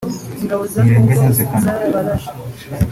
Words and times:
Ntirenganya 0.75 1.29
Zephany 1.37 2.23